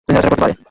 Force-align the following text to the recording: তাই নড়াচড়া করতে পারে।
তাই 0.05 0.11
নড়াচড়া 0.15 0.29
করতে 0.31 0.41
পারে। 0.43 0.53